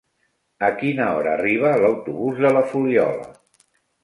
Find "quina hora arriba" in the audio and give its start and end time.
0.79-1.75